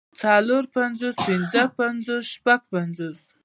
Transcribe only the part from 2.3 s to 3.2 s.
شپږ پنځوس